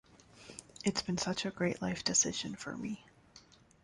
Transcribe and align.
It's 0.83 1.03
been 1.03 1.19
such 1.19 1.45
a 1.45 1.51
great 1.51 1.79
life 1.79 2.03
decision 2.03 2.55
for 2.55 2.75
me... 2.75 3.05